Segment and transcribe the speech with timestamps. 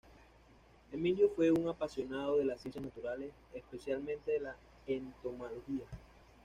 [0.91, 4.55] Emilio fue un apasionado de las ciencias naturales, especialmente de la
[4.87, 5.85] entomología.